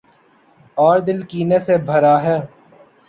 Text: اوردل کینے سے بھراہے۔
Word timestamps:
اوردل 0.77 1.19
کینے 1.29 1.59
سے 1.65 1.75
بھراہے۔ 1.87 2.37